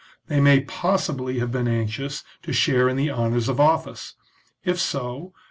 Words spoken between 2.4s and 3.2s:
to share in the